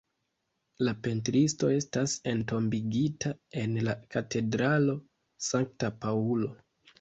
[0.85, 4.97] La pentristo estas entombigita en la katedralo
[5.51, 6.51] Sankta Paŭlo.